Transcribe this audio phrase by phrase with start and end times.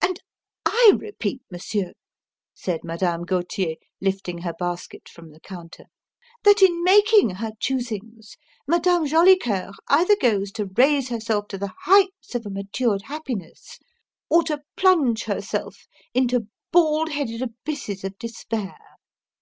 [0.00, 0.18] "And
[0.64, 1.92] I repeat, Monsieur,"
[2.54, 5.84] said Madame Gauthier, lifting her basket from the counter,
[6.44, 12.34] "that in making her choosings Madame Jolicoeur either goes to raise herself to the heights
[12.34, 13.78] of a matured happiness,
[14.30, 18.78] or to plunge herself into bald headed abysses of despair.